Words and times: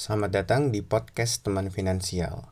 Selamat 0.00 0.32
datang 0.32 0.72
di 0.72 0.80
podcast 0.80 1.44
Teman 1.44 1.68
Finansial. 1.68 2.48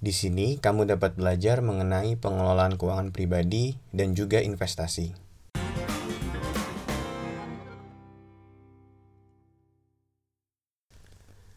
Di 0.00 0.16
sini 0.16 0.56
kamu 0.56 0.88
dapat 0.88 1.12
belajar 1.12 1.60
mengenai 1.60 2.16
pengelolaan 2.16 2.80
keuangan 2.80 3.12
pribadi 3.12 3.76
dan 3.92 4.16
juga 4.16 4.40
investasi. 4.40 5.12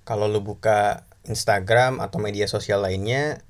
Kalau 0.03 0.27
lu 0.27 0.43
buka 0.43 1.07
Instagram 1.23 2.03
atau 2.03 2.19
media 2.19 2.51
sosial 2.51 2.83
lainnya, 2.83 3.47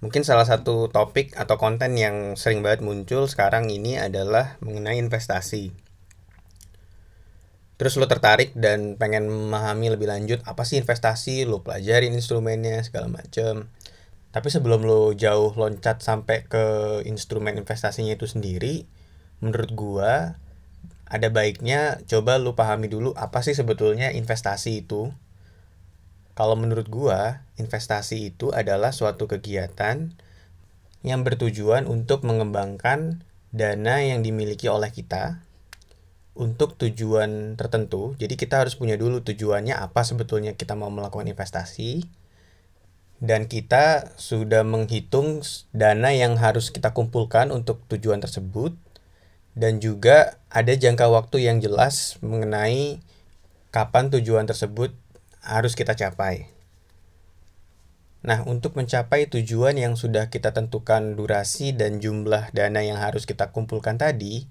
mungkin 0.00 0.24
salah 0.24 0.48
satu 0.48 0.88
topik 0.88 1.36
atau 1.36 1.60
konten 1.60 2.00
yang 2.00 2.32
sering 2.32 2.64
banget 2.64 2.80
muncul 2.80 3.28
sekarang 3.28 3.68
ini 3.68 4.00
adalah 4.00 4.56
mengenai 4.64 4.96
investasi 4.96 5.87
terus 7.78 7.94
lo 7.94 8.10
tertarik 8.10 8.52
dan 8.58 8.98
pengen 8.98 9.30
memahami 9.30 9.94
lebih 9.94 10.10
lanjut 10.10 10.42
apa 10.44 10.66
sih 10.66 10.82
investasi? 10.82 11.46
Lo 11.46 11.62
pelajarin 11.62 12.12
instrumennya 12.12 12.82
segala 12.82 13.06
macem. 13.06 13.70
Tapi 14.34 14.48
sebelum 14.52 14.84
lo 14.84 15.14
jauh 15.16 15.54
loncat 15.56 16.04
sampai 16.04 16.44
ke 16.44 16.64
instrumen 17.08 17.56
investasinya 17.56 18.12
itu 18.12 18.28
sendiri 18.28 18.84
menurut 19.38 19.70
gua 19.72 20.36
ada 21.08 21.32
baiknya 21.32 22.02
coba 22.04 22.36
lo 22.36 22.52
pahami 22.52 22.90
dulu 22.92 23.16
apa 23.16 23.40
sih 23.40 23.56
sebetulnya 23.56 24.12
investasi 24.12 24.84
itu. 24.84 25.14
Kalau 26.36 26.54
menurut 26.58 26.90
gua 26.92 27.46
investasi 27.56 28.34
itu 28.34 28.52
adalah 28.52 28.92
suatu 28.92 29.30
kegiatan 29.30 30.12
yang 31.06 31.22
bertujuan 31.22 31.86
untuk 31.86 32.26
mengembangkan 32.26 33.22
dana 33.54 34.04
yang 34.04 34.20
dimiliki 34.20 34.68
oleh 34.68 34.92
kita 34.92 35.47
untuk 36.38 36.78
tujuan 36.78 37.58
tertentu. 37.58 38.14
Jadi 38.16 38.38
kita 38.38 38.62
harus 38.62 38.78
punya 38.78 38.94
dulu 38.94 39.20
tujuannya 39.26 39.74
apa 39.74 40.06
sebetulnya 40.06 40.54
kita 40.54 40.78
mau 40.78 40.88
melakukan 40.88 41.26
investasi. 41.26 42.06
Dan 43.18 43.50
kita 43.50 44.14
sudah 44.14 44.62
menghitung 44.62 45.42
dana 45.74 46.14
yang 46.14 46.38
harus 46.38 46.70
kita 46.70 46.94
kumpulkan 46.94 47.50
untuk 47.50 47.82
tujuan 47.90 48.22
tersebut. 48.22 48.78
Dan 49.58 49.82
juga 49.82 50.38
ada 50.54 50.70
jangka 50.70 51.10
waktu 51.10 51.50
yang 51.50 51.58
jelas 51.58 52.22
mengenai 52.22 53.02
kapan 53.74 54.06
tujuan 54.14 54.46
tersebut 54.46 54.94
harus 55.42 55.74
kita 55.74 55.98
capai. 55.98 56.46
Nah, 58.22 58.46
untuk 58.46 58.74
mencapai 58.78 59.26
tujuan 59.30 59.74
yang 59.74 59.94
sudah 59.94 60.30
kita 60.30 60.50
tentukan 60.54 61.14
durasi 61.14 61.74
dan 61.74 61.98
jumlah 61.98 62.50
dana 62.54 62.82
yang 62.82 62.98
harus 62.98 63.26
kita 63.26 63.50
kumpulkan 63.54 63.98
tadi, 63.98 64.46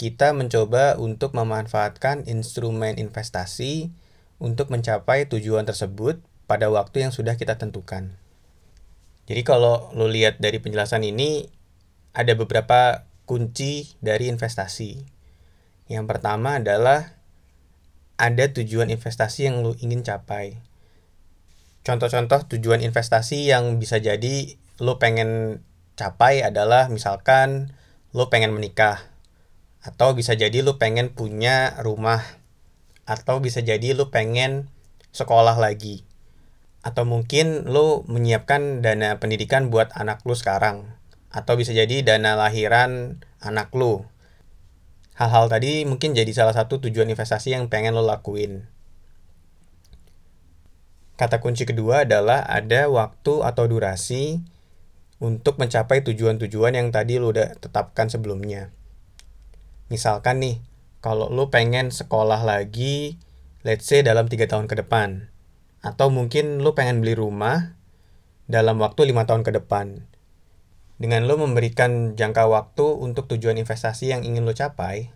kita 0.00 0.32
mencoba 0.32 0.96
untuk 0.96 1.36
memanfaatkan 1.36 2.24
instrumen 2.24 2.96
investasi 2.96 3.92
untuk 4.40 4.72
mencapai 4.72 5.28
tujuan 5.28 5.68
tersebut 5.68 6.24
pada 6.48 6.72
waktu 6.72 7.04
yang 7.04 7.12
sudah 7.12 7.36
kita 7.36 7.60
tentukan. 7.60 8.16
Jadi 9.28 9.44
kalau 9.44 9.92
lo 9.92 10.08
lihat 10.08 10.40
dari 10.40 10.56
penjelasan 10.56 11.04
ini 11.04 11.52
ada 12.16 12.32
beberapa 12.32 13.04
kunci 13.28 13.92
dari 14.00 14.32
investasi. 14.32 15.04
Yang 15.92 16.04
pertama 16.08 16.64
adalah 16.64 17.20
ada 18.16 18.48
tujuan 18.56 18.88
investasi 18.88 19.52
yang 19.52 19.60
lo 19.60 19.76
ingin 19.84 20.00
capai. 20.00 20.64
Contoh-contoh 21.84 22.48
tujuan 22.56 22.80
investasi 22.80 23.52
yang 23.52 23.76
bisa 23.76 24.00
jadi 24.00 24.56
lo 24.80 24.96
pengen 24.96 25.60
capai 26.00 26.40
adalah 26.40 26.88
misalkan 26.88 27.76
lo 28.16 28.32
pengen 28.32 28.56
menikah 28.56 29.09
atau 29.80 30.12
bisa 30.12 30.36
jadi 30.36 30.60
lu 30.60 30.76
pengen 30.76 31.08
punya 31.16 31.80
rumah 31.80 32.20
atau 33.08 33.40
bisa 33.40 33.64
jadi 33.64 33.96
lu 33.96 34.12
pengen 34.12 34.68
sekolah 35.16 35.56
lagi. 35.56 36.04
Atau 36.80 37.04
mungkin 37.04 37.68
lu 37.68 38.04
menyiapkan 38.08 38.80
dana 38.80 39.20
pendidikan 39.20 39.72
buat 39.72 39.92
anak 39.96 40.24
lu 40.24 40.36
sekarang. 40.36 40.96
Atau 41.32 41.56
bisa 41.56 41.72
jadi 41.72 42.04
dana 42.04 42.36
lahiran 42.36 43.20
anak 43.40 43.72
lu. 43.72 44.04
Hal-hal 45.16 45.52
tadi 45.52 45.84
mungkin 45.84 46.16
jadi 46.16 46.30
salah 46.32 46.56
satu 46.56 46.80
tujuan 46.80 47.08
investasi 47.12 47.52
yang 47.52 47.68
pengen 47.68 47.92
lo 47.92 48.04
lakuin. 48.04 48.64
Kata 51.20 51.36
kunci 51.44 51.68
kedua 51.68 52.08
adalah 52.08 52.48
ada 52.48 52.88
waktu 52.88 53.44
atau 53.44 53.64
durasi 53.68 54.40
untuk 55.20 55.60
mencapai 55.60 56.00
tujuan-tujuan 56.00 56.72
yang 56.72 56.88
tadi 56.88 57.20
lu 57.20 57.36
udah 57.36 57.60
tetapkan 57.60 58.08
sebelumnya 58.08 58.72
Misalkan 59.90 60.38
nih, 60.38 60.62
kalau 61.02 61.26
lu 61.26 61.50
pengen 61.50 61.90
sekolah 61.90 62.46
lagi, 62.46 63.18
let's 63.66 63.90
say 63.90 64.06
dalam 64.06 64.30
tiga 64.30 64.46
tahun 64.46 64.70
ke 64.70 64.78
depan. 64.86 65.26
Atau 65.82 66.14
mungkin 66.14 66.62
lu 66.62 66.78
pengen 66.78 67.02
beli 67.02 67.18
rumah 67.18 67.74
dalam 68.46 68.78
waktu 68.78 69.10
lima 69.10 69.26
tahun 69.26 69.42
ke 69.42 69.50
depan. 69.58 70.06
Dengan 71.00 71.26
lu 71.26 71.42
memberikan 71.42 72.14
jangka 72.14 72.46
waktu 72.46 72.86
untuk 72.86 73.26
tujuan 73.34 73.58
investasi 73.58 74.14
yang 74.14 74.22
ingin 74.22 74.46
lu 74.46 74.54
capai, 74.54 75.10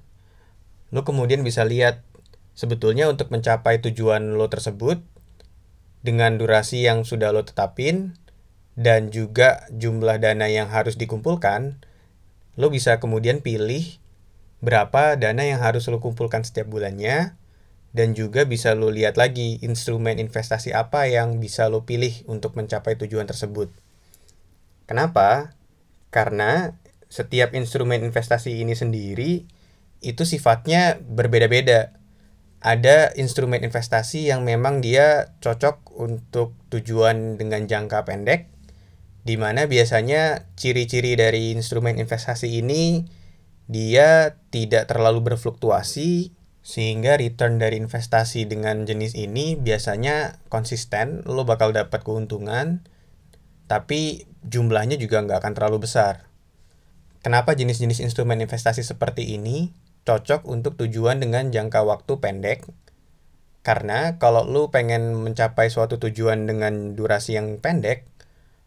lu 0.90 1.06
kemudian 1.06 1.46
bisa 1.46 1.62
lihat 1.62 2.02
sebetulnya 2.58 3.06
untuk 3.06 3.30
mencapai 3.30 3.78
tujuan 3.78 4.34
lo 4.34 4.50
tersebut 4.50 5.04
dengan 6.02 6.34
durasi 6.34 6.82
yang 6.82 7.06
sudah 7.06 7.30
lo 7.30 7.46
tetapin 7.46 8.16
dan 8.74 9.14
juga 9.14 9.70
jumlah 9.70 10.18
dana 10.18 10.50
yang 10.50 10.66
harus 10.72 10.98
dikumpulkan, 10.98 11.78
lo 12.56 12.72
bisa 12.72 12.98
kemudian 12.98 13.38
pilih 13.44 14.02
berapa 14.62 15.16
dana 15.16 15.42
yang 15.42 15.62
harus 15.62 15.88
lo 15.90 15.98
kumpulkan 15.98 16.44
setiap 16.44 16.70
bulannya, 16.70 17.38
dan 17.94 18.18
juga 18.18 18.42
bisa 18.42 18.74
lo 18.74 18.90
lihat 18.90 19.14
lagi 19.14 19.62
instrumen 19.62 20.18
investasi 20.18 20.74
apa 20.74 21.06
yang 21.06 21.38
bisa 21.38 21.70
lo 21.70 21.86
pilih 21.86 22.26
untuk 22.26 22.58
mencapai 22.58 22.98
tujuan 22.98 23.30
tersebut. 23.30 23.70
Kenapa? 24.90 25.54
Karena 26.10 26.74
setiap 27.06 27.54
instrumen 27.54 28.02
investasi 28.02 28.58
ini 28.58 28.74
sendiri 28.74 29.46
itu 30.02 30.22
sifatnya 30.26 30.98
berbeda-beda. 30.98 31.94
Ada 32.64 33.14
instrumen 33.14 33.62
investasi 33.62 34.26
yang 34.32 34.42
memang 34.42 34.82
dia 34.82 35.36
cocok 35.38 35.94
untuk 35.94 36.58
tujuan 36.74 37.38
dengan 37.38 37.70
jangka 37.70 38.08
pendek, 38.08 38.50
di 39.22 39.38
mana 39.38 39.70
biasanya 39.70 40.50
ciri-ciri 40.58 41.14
dari 41.14 41.54
instrumen 41.54 41.96
investasi 42.00 42.58
ini 42.58 43.06
dia 43.64 44.40
tidak 44.52 44.92
terlalu 44.92 45.32
berfluktuasi 45.32 46.36
sehingga 46.64 47.20
return 47.20 47.60
dari 47.60 47.76
investasi 47.76 48.48
dengan 48.48 48.88
jenis 48.88 49.12
ini 49.12 49.56
biasanya 49.56 50.40
konsisten 50.48 51.20
lo 51.28 51.44
bakal 51.44 51.76
dapat 51.76 52.00
keuntungan 52.00 52.84
tapi 53.68 54.28
jumlahnya 54.44 54.96
juga 54.96 55.24
nggak 55.24 55.40
akan 55.40 55.52
terlalu 55.56 55.88
besar. 55.88 56.28
Kenapa 57.24 57.56
jenis-jenis 57.56 58.04
instrumen 58.04 58.40
investasi 58.44 58.84
seperti 58.84 59.36
ini 59.36 59.72
cocok 60.04 60.44
untuk 60.44 60.76
tujuan 60.76 61.20
dengan 61.20 61.48
jangka 61.48 61.80
waktu 61.84 62.20
pendek? 62.20 62.68
Karena 63.64 64.20
kalau 64.20 64.44
lo 64.44 64.68
pengen 64.68 65.16
mencapai 65.16 65.72
suatu 65.72 65.96
tujuan 65.96 66.44
dengan 66.44 66.92
durasi 66.92 67.40
yang 67.40 67.56
pendek 67.64 68.04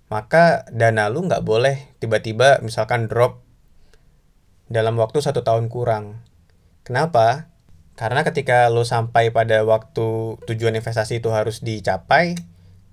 maka 0.07 0.63
dana 0.71 1.11
lu 1.11 1.27
nggak 1.27 1.43
boleh 1.43 1.91
tiba-tiba 1.99 2.63
misalkan 2.63 3.11
drop 3.11 3.43
dalam 4.67 4.99
waktu 4.99 5.23
satu 5.23 5.43
tahun 5.43 5.71
kurang. 5.71 6.23
Kenapa? 6.83 7.51
Karena 7.97 8.21
ketika 8.21 8.69
lo 8.69 8.85
sampai 8.85 9.33
pada 9.33 9.65
waktu 9.65 10.37
tujuan 10.45 10.77
investasi 10.77 11.19
itu 11.19 11.33
harus 11.33 11.65
dicapai, 11.65 12.37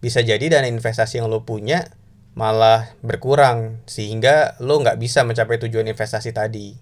bisa 0.00 0.24
jadi 0.24 0.42
dana 0.48 0.66
investasi 0.66 1.20
yang 1.20 1.28
lo 1.28 1.44
punya 1.44 1.92
malah 2.34 2.90
berkurang 3.04 3.84
sehingga 3.86 4.58
lo 4.58 4.82
nggak 4.82 4.98
bisa 4.98 5.22
mencapai 5.22 5.60
tujuan 5.60 5.86
investasi 5.86 6.34
tadi. 6.34 6.74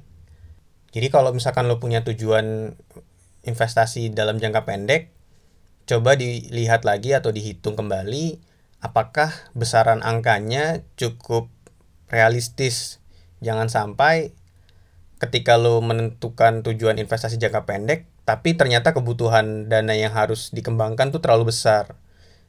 Jadi 0.92 1.08
kalau 1.08 1.32
misalkan 1.32 1.68
lo 1.68 1.80
punya 1.80 2.04
tujuan 2.04 2.76
investasi 3.42 4.14
dalam 4.14 4.38
jangka 4.38 4.64
pendek, 4.64 5.10
coba 5.84 6.14
dilihat 6.14 6.86
lagi 6.86 7.12
atau 7.12 7.34
dihitung 7.34 7.74
kembali 7.74 8.38
apakah 8.82 9.30
besaran 9.56 10.02
angkanya 10.02 10.82
cukup 10.98 11.48
realistis. 12.10 13.02
Jangan 13.42 13.66
sampai 13.66 14.34
ketika 15.22 15.54
lo 15.54 15.78
menentukan 15.78 16.66
tujuan 16.66 16.98
investasi 16.98 17.38
jangka 17.38 17.62
pendek, 17.62 18.10
tapi 18.26 18.58
ternyata 18.58 18.90
kebutuhan 18.90 19.70
dana 19.70 19.94
yang 19.94 20.10
harus 20.10 20.50
dikembangkan 20.50 21.14
tuh 21.14 21.22
terlalu 21.22 21.54
besar. 21.54 21.94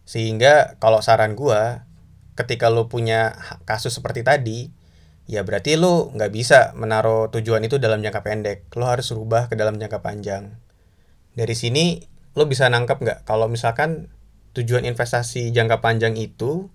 Sehingga 0.09 0.81
kalau 0.81 0.97
saran 1.05 1.37
gua, 1.37 1.85
ketika 2.33 2.73
lo 2.73 2.89
punya 2.89 3.37
kasus 3.69 3.93
seperti 3.93 4.25
tadi, 4.25 4.73
ya 5.29 5.45
berarti 5.45 5.77
lo 5.77 6.09
nggak 6.17 6.31
bisa 6.33 6.73
menaruh 6.73 7.29
tujuan 7.29 7.61
itu 7.61 7.77
dalam 7.77 8.01
jangka 8.01 8.25
pendek. 8.25 8.65
Lo 8.73 8.89
harus 8.89 9.13
rubah 9.13 9.53
ke 9.53 9.53
dalam 9.53 9.77
jangka 9.77 10.01
panjang. 10.01 10.57
Dari 11.37 11.53
sini 11.53 12.01
lo 12.33 12.49
bisa 12.49 12.65
nangkep 12.73 12.97
nggak 13.05 13.19
kalau 13.29 13.45
misalkan 13.45 14.09
tujuan 14.57 14.89
investasi 14.89 15.53
jangka 15.53 15.85
panjang 15.85 16.17
itu 16.17 16.73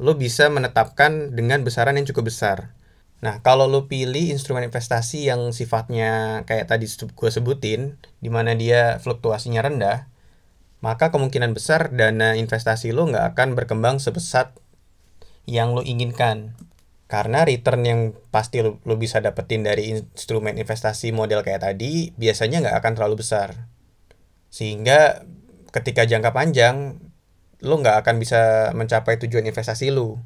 lo 0.00 0.12
bisa 0.16 0.48
menetapkan 0.48 1.36
dengan 1.36 1.60
besaran 1.60 2.00
yang 2.00 2.08
cukup 2.08 2.32
besar 2.32 2.72
Nah, 3.22 3.40
kalau 3.40 3.70
lo 3.70 3.86
pilih 3.86 4.32
instrumen 4.34 4.66
investasi 4.66 5.30
yang 5.30 5.54
sifatnya 5.54 6.42
kayak 6.48 6.68
tadi 6.68 6.88
gue 6.88 7.30
sebutin, 7.30 8.00
di 8.18 8.28
mana 8.28 8.56
dia 8.58 8.98
fluktuasinya 9.00 9.64
rendah, 9.64 10.08
maka 10.84 11.08
kemungkinan 11.08 11.56
besar 11.56 11.88
dana 11.96 12.36
investasi 12.36 12.92
lo 12.92 13.08
nggak 13.08 13.32
akan 13.32 13.56
berkembang 13.56 13.96
sebesar 13.96 14.52
yang 15.48 15.72
lo 15.72 15.80
inginkan. 15.80 16.52
Karena 17.08 17.44
return 17.48 17.80
yang 17.84 18.00
pasti 18.28 18.60
lo, 18.60 18.80
bisa 18.96 19.24
dapetin 19.24 19.64
dari 19.64 19.96
instrumen 19.96 20.60
investasi 20.60 21.12
model 21.12 21.40
kayak 21.40 21.64
tadi 21.64 22.12
biasanya 22.20 22.64
nggak 22.68 22.76
akan 22.80 22.92
terlalu 22.96 23.24
besar. 23.24 23.68
Sehingga 24.52 25.24
ketika 25.72 26.04
jangka 26.04 26.36
panjang 26.36 27.00
lo 27.64 27.74
nggak 27.80 28.04
akan 28.04 28.20
bisa 28.20 28.72
mencapai 28.76 29.16
tujuan 29.24 29.48
investasi 29.48 29.88
lo. 29.88 30.20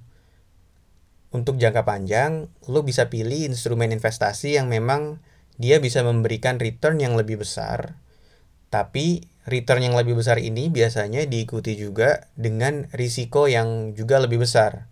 Untuk 1.28 1.60
jangka 1.60 1.84
panjang, 1.84 2.48
lo 2.64 2.80
bisa 2.80 3.12
pilih 3.12 3.44
instrumen 3.44 3.92
investasi 3.92 4.56
yang 4.56 4.72
memang 4.72 5.20
dia 5.60 5.76
bisa 5.76 6.00
memberikan 6.00 6.56
return 6.56 7.02
yang 7.02 7.19
lebih 7.20 7.42
besar, 7.42 8.00
tapi 8.72 9.28
return 9.48 9.84
yang 9.84 9.96
lebih 9.96 10.16
besar 10.16 10.40
ini 10.40 10.72
biasanya 10.72 11.25
diikuti 11.25 11.76
juga 11.76 12.28
dengan 12.36 12.88
risiko 12.96 13.44
yang 13.44 13.92
juga 13.92 14.20
lebih 14.20 14.44
besar. 14.44 14.88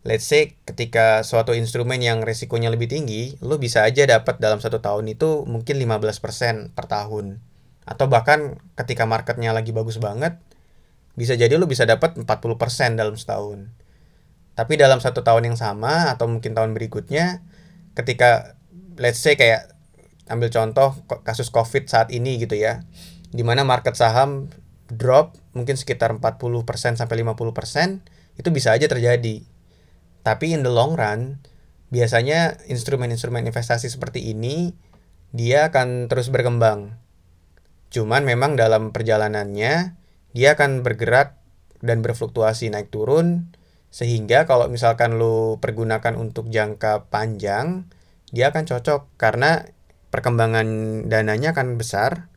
Let's 0.00 0.24
say 0.24 0.56
ketika 0.64 1.22
suatu 1.26 1.52
instrumen 1.52 2.00
yang 2.00 2.24
risikonya 2.24 2.72
lebih 2.72 2.88
tinggi, 2.88 3.36
lo 3.44 3.60
bisa 3.60 3.84
aja 3.84 4.08
dapat 4.08 4.40
dalam 4.40 4.56
satu 4.56 4.80
tahun 4.80 5.12
itu 5.12 5.44
mungkin 5.44 5.76
15% 5.76 6.72
per 6.72 6.86
tahun. 6.88 7.42
Atau 7.84 8.08
bahkan 8.08 8.56
ketika 8.80 9.04
marketnya 9.04 9.52
lagi 9.52 9.76
bagus 9.76 10.00
banget, 10.00 10.40
bisa 11.20 11.36
jadi 11.36 11.52
lo 11.60 11.68
bisa 11.68 11.84
dapat 11.84 12.16
40% 12.16 12.96
dalam 12.96 13.12
setahun. 13.18 13.68
Tapi 14.60 14.76
dalam 14.76 15.00
satu 15.00 15.24
tahun 15.24 15.48
yang 15.48 15.56
sama 15.56 16.12
atau 16.12 16.28
mungkin 16.28 16.52
tahun 16.52 16.76
berikutnya, 16.76 17.40
ketika 17.96 18.60
let's 19.00 19.16
say 19.16 19.40
kayak 19.40 19.72
ambil 20.28 20.52
contoh 20.52 21.00
kasus 21.24 21.48
COVID 21.48 21.88
saat 21.88 22.12
ini 22.12 22.36
gitu 22.36 22.60
ya 22.60 22.84
di 23.32 23.40
mana 23.40 23.64
market 23.64 23.96
saham 23.96 24.52
drop 24.92 25.32
mungkin 25.56 25.80
sekitar 25.80 26.12
40% 26.20 27.00
sampai 27.00 27.16
50% 27.24 28.36
itu 28.36 28.48
bisa 28.52 28.76
aja 28.76 28.84
terjadi. 28.84 29.42
Tapi 30.20 30.52
in 30.52 30.60
the 30.60 30.68
long 30.68 30.92
run 30.92 31.40
biasanya 31.88 32.60
instrumen-instrumen 32.68 33.48
investasi 33.48 33.88
seperti 33.88 34.28
ini 34.28 34.76
dia 35.32 35.72
akan 35.72 36.12
terus 36.12 36.28
berkembang. 36.28 37.00
Cuman 37.88 38.28
memang 38.28 38.54
dalam 38.60 38.92
perjalanannya 38.92 39.96
dia 40.30 40.48
akan 40.54 40.86
bergerak 40.86 41.38
dan 41.80 42.04
berfluktuasi 42.04 42.70
naik 42.70 42.92
turun 42.92 43.49
sehingga 43.90 44.46
kalau 44.46 44.70
misalkan 44.70 45.18
lu 45.18 45.58
pergunakan 45.58 46.14
untuk 46.14 46.46
jangka 46.46 47.10
panjang 47.10 47.90
dia 48.30 48.54
akan 48.54 48.62
cocok 48.62 49.18
karena 49.18 49.66
perkembangan 50.14 50.66
dananya 51.10 51.50
akan 51.50 51.74
besar 51.74 52.30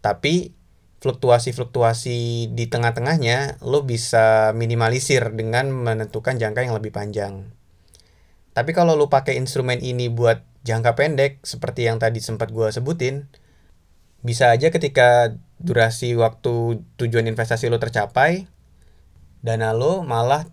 tapi 0.00 0.56
fluktuasi-fluktuasi 0.98 2.50
di 2.52 2.64
tengah-tengahnya 2.66 3.62
lo 3.62 3.86
bisa 3.86 4.50
minimalisir 4.56 5.30
dengan 5.30 5.70
menentukan 5.70 6.40
jangka 6.40 6.66
yang 6.66 6.74
lebih 6.74 6.90
panjang. 6.90 7.54
Tapi 8.50 8.74
kalau 8.74 8.98
lo 8.98 9.06
pakai 9.06 9.38
instrumen 9.38 9.78
ini 9.78 10.10
buat 10.10 10.42
jangka 10.66 10.98
pendek 10.98 11.32
seperti 11.46 11.86
yang 11.86 12.02
tadi 12.02 12.18
sempat 12.18 12.50
gue 12.50 12.66
sebutin, 12.74 13.30
bisa 14.26 14.50
aja 14.50 14.74
ketika 14.74 15.38
durasi 15.62 16.18
waktu 16.18 16.82
tujuan 16.98 17.30
investasi 17.30 17.70
lo 17.70 17.78
tercapai, 17.78 18.50
dana 19.46 19.70
lo 19.70 20.02
malah 20.02 20.50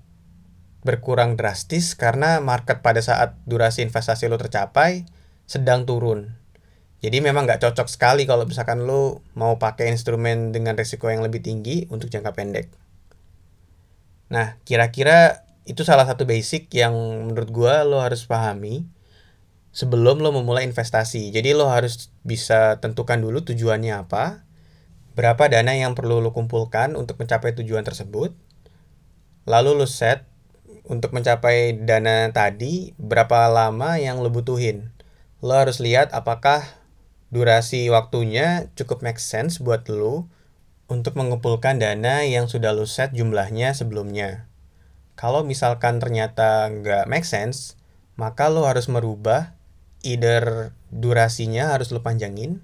berkurang 0.85 1.33
drastis 1.33 1.97
karena 1.97 2.37
market 2.37 2.85
pada 2.85 3.01
saat 3.01 3.33
durasi 3.49 3.81
investasi 3.81 4.29
lo 4.29 4.37
tercapai 4.37 5.09
sedang 5.49 5.89
turun. 5.89 6.37
Jadi 7.01 7.25
memang 7.25 7.49
nggak 7.49 7.65
cocok 7.65 7.89
sekali 7.89 8.29
kalau 8.29 8.45
misalkan 8.45 8.85
lo 8.85 9.25
mau 9.33 9.57
pakai 9.57 9.89
instrumen 9.89 10.53
dengan 10.53 10.77
risiko 10.77 11.09
yang 11.09 11.25
lebih 11.25 11.41
tinggi 11.41 11.89
untuk 11.89 12.13
jangka 12.13 12.37
pendek. 12.37 12.69
Nah, 14.29 14.57
kira-kira 14.65 15.45
itu 15.65 15.81
salah 15.81 16.05
satu 16.05 16.29
basic 16.29 16.69
yang 16.73 16.93
menurut 17.29 17.49
gue 17.49 17.73
lo 17.85 18.01
harus 18.01 18.25
pahami 18.29 18.85
sebelum 19.73 20.21
lo 20.21 20.33
memulai 20.33 20.65
investasi. 20.65 21.33
Jadi 21.33 21.57
lo 21.57 21.69
harus 21.69 22.13
bisa 22.21 22.77
tentukan 22.77 23.17
dulu 23.21 23.41
tujuannya 23.41 24.05
apa, 24.05 24.45
berapa 25.17 25.49
dana 25.49 25.73
yang 25.73 25.97
perlu 25.97 26.21
lo 26.21 26.29
kumpulkan 26.33 26.93
untuk 26.93 27.17
mencapai 27.21 27.57
tujuan 27.57 27.81
tersebut, 27.81 28.33
lalu 29.49 29.77
lo 29.77 29.89
set 29.89 30.25
untuk 30.85 31.13
mencapai 31.13 31.81
dana 31.81 32.29
tadi 32.29 32.93
berapa 33.01 33.49
lama 33.49 33.97
yang 33.97 34.21
lo 34.21 34.29
butuhin. 34.29 34.93
Lo 35.41 35.57
harus 35.57 35.81
lihat 35.81 36.13
apakah 36.13 36.65
durasi 37.33 37.89
waktunya 37.89 38.69
cukup 38.77 39.01
make 39.01 39.21
sense 39.21 39.57
buat 39.61 39.89
lo 39.89 40.29
untuk 40.85 41.17
mengumpulkan 41.17 41.81
dana 41.81 42.21
yang 42.21 42.45
sudah 42.45 42.71
lo 42.71 42.85
set 42.85 43.11
jumlahnya 43.17 43.73
sebelumnya. 43.73 44.45
Kalau 45.17 45.41
misalkan 45.41 45.97
ternyata 45.97 46.69
nggak 46.69 47.09
make 47.09 47.25
sense, 47.25 47.79
maka 48.15 48.47
lo 48.53 48.69
harus 48.69 48.85
merubah 48.85 49.55
either 50.05 50.69
durasinya 50.93 51.73
harus 51.73 51.89
lo 51.89 52.05
panjangin, 52.05 52.61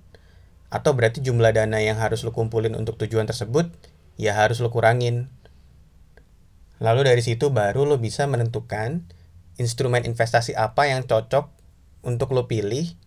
atau 0.70 0.94
berarti 0.94 1.20
jumlah 1.26 1.52
dana 1.52 1.82
yang 1.82 1.98
harus 1.98 2.22
lo 2.22 2.32
kumpulin 2.32 2.78
untuk 2.78 2.96
tujuan 3.02 3.26
tersebut, 3.26 3.68
ya 4.16 4.38
harus 4.38 4.62
lo 4.62 4.70
kurangin. 4.70 5.28
Lalu 6.82 7.06
dari 7.06 7.22
situ 7.22 7.54
baru 7.54 7.86
lo 7.86 8.02
bisa 8.02 8.26
menentukan 8.26 9.06
instrumen 9.62 10.02
investasi 10.02 10.58
apa 10.58 10.90
yang 10.90 11.06
cocok 11.06 11.54
untuk 12.02 12.34
lo 12.34 12.50
pilih 12.50 12.98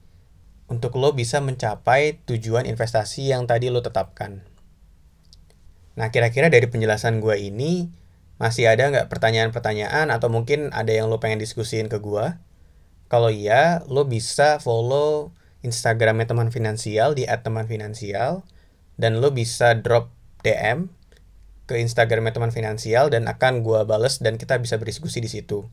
untuk 0.71 0.97
lo 0.97 1.13
bisa 1.13 1.43
mencapai 1.45 2.23
tujuan 2.25 2.65
investasi 2.65 3.35
yang 3.35 3.45
tadi 3.45 3.69
lo 3.69 3.85
tetapkan. 3.85 4.47
Nah, 5.95 6.09
kira-kira 6.11 6.49
dari 6.51 6.67
penjelasan 6.67 7.21
gue 7.21 7.37
ini, 7.39 7.93
masih 8.41 8.67
ada 8.67 8.91
nggak 8.91 9.07
pertanyaan-pertanyaan 9.13 10.11
atau 10.11 10.27
mungkin 10.33 10.75
ada 10.75 10.91
yang 10.91 11.07
lo 11.07 11.23
pengen 11.23 11.39
diskusiin 11.39 11.87
ke 11.87 12.03
gue? 12.03 12.35
Kalau 13.07 13.31
iya, 13.31 13.85
lo 13.87 14.09
bisa 14.09 14.59
follow 14.59 15.31
Instagramnya 15.63 16.27
teman 16.27 16.51
finansial 16.51 17.15
di 17.15 17.29
@temanfinansial 17.29 18.43
dan 18.99 19.23
lo 19.23 19.31
bisa 19.31 19.79
drop 19.79 20.11
DM 20.43 20.91
ke 21.65 21.81
Instagramnya 21.81 22.37
teman 22.37 22.53
finansial 22.53 23.09
dan 23.09 23.25
akan 23.25 23.65
gue 23.65 23.81
bales 23.89 24.21
dan 24.21 24.37
kita 24.37 24.61
bisa 24.61 24.77
berdiskusi 24.77 25.25
di 25.25 25.31
situ. 25.33 25.69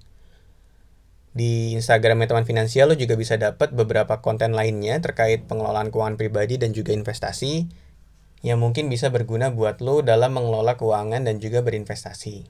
Di 1.32 1.72
Instagram 1.80 2.28
teman 2.28 2.44
finansial 2.44 2.92
lo 2.92 2.96
juga 3.00 3.16
bisa 3.16 3.40
dapat 3.40 3.72
beberapa 3.72 4.20
konten 4.20 4.52
lainnya 4.52 5.00
terkait 5.00 5.48
pengelolaan 5.48 5.88
keuangan 5.88 6.20
pribadi 6.20 6.60
dan 6.60 6.76
juga 6.76 6.92
investasi 6.92 7.72
yang 8.44 8.60
mungkin 8.60 8.92
bisa 8.92 9.08
berguna 9.14 9.54
buat 9.54 9.80
lo 9.80 10.04
dalam 10.04 10.36
mengelola 10.36 10.76
keuangan 10.76 11.24
dan 11.24 11.40
juga 11.40 11.64
berinvestasi. 11.64 12.50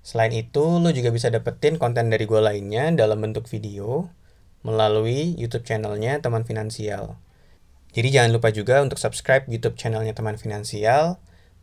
Selain 0.00 0.32
itu, 0.32 0.64
lo 0.80 0.90
juga 0.92 1.12
bisa 1.12 1.28
dapetin 1.28 1.76
konten 1.76 2.08
dari 2.08 2.24
gue 2.24 2.40
lainnya 2.40 2.88
dalam 2.92 3.20
bentuk 3.20 3.46
video 3.48 4.08
melalui 4.60 5.36
YouTube 5.40 5.64
channelnya 5.64 6.20
Teman 6.20 6.44
Finansial. 6.44 7.16
Jadi 7.96 8.08
jangan 8.12 8.30
lupa 8.36 8.52
juga 8.52 8.84
untuk 8.84 9.00
subscribe 9.00 9.48
YouTube 9.48 9.80
channelnya 9.80 10.12
Teman 10.12 10.36
Finansial 10.36 11.16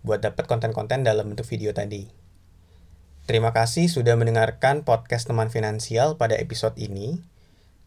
buat 0.06 0.22
dapat 0.22 0.46
konten-konten 0.46 1.02
dalam 1.02 1.34
bentuk 1.34 1.48
video 1.50 1.74
tadi. 1.74 2.10
Terima 3.28 3.52
kasih 3.52 3.92
sudah 3.92 4.16
mendengarkan 4.16 4.88
podcast 4.88 5.28
teman 5.28 5.52
finansial 5.52 6.16
pada 6.16 6.40
episode 6.40 6.80
ini. 6.80 7.20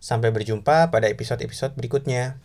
Sampai 0.00 0.32
berjumpa 0.32 0.92
pada 0.92 1.08
episode-episode 1.08 1.76
berikutnya. 1.76 2.36